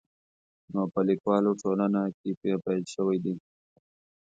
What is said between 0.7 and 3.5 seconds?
نو په لیکوالو ټولنه کې پیل شوی دی.